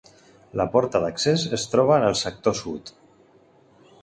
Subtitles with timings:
[0.61, 2.91] La porta d'accés es troba en el sector sud.